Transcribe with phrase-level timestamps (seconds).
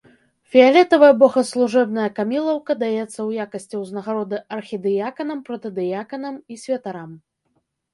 [0.53, 7.11] Фіялетавая богаслужэбная камілаўка даецца ў якасці ўзнагароды архідыяканам, протадыяканам і святарам.